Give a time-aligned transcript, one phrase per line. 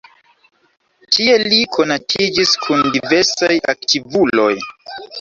[1.15, 4.53] Tie li konatiĝis kun diversaj aktivuloj.